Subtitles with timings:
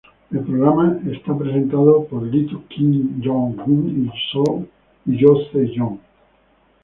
[0.31, 4.65] El programa es presentado por Leeteuk, Kim Jong-kook
[5.05, 5.99] y Yoo Se-yoon.